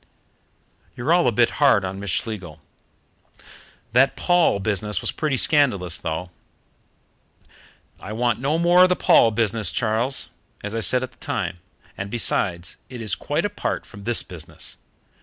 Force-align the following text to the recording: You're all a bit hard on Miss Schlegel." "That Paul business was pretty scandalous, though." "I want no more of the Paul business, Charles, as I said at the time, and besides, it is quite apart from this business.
You're 0.95 1.13
all 1.13 1.27
a 1.27 1.31
bit 1.31 1.51
hard 1.61 1.85
on 1.85 1.99
Miss 1.99 2.09
Schlegel." 2.09 2.59
"That 3.91 4.15
Paul 4.15 4.57
business 4.59 4.99
was 4.99 5.11
pretty 5.11 5.37
scandalous, 5.37 5.99
though." 5.99 6.31
"I 7.99 8.11
want 8.11 8.39
no 8.39 8.57
more 8.57 8.81
of 8.81 8.89
the 8.89 8.95
Paul 8.95 9.29
business, 9.29 9.69
Charles, 9.71 10.29
as 10.63 10.73
I 10.73 10.79
said 10.79 11.03
at 11.03 11.11
the 11.11 11.19
time, 11.19 11.59
and 11.95 12.09
besides, 12.09 12.77
it 12.89 12.99
is 12.99 13.13
quite 13.13 13.45
apart 13.45 13.85
from 13.85 14.05
this 14.05 14.23
business. 14.23 14.77